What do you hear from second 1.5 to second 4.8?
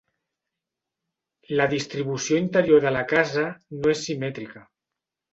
La distribució interior de la casa no és simètrica.